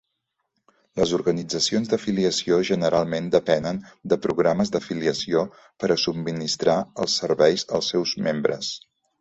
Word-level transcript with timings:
Les 0.99 1.11
organitzacions 1.17 1.91
d'afiliació 1.91 2.57
generalment 2.71 3.29
depenen 3.37 3.81
de 4.15 4.19
programes 4.25 4.73
d'afiliació 4.77 5.45
per 5.85 5.93
a 5.97 6.01
subministrar 6.09 6.79
els 7.05 7.21
serveis 7.23 7.71
als 7.79 7.93
seus 7.95 8.17
membres. 8.31 8.77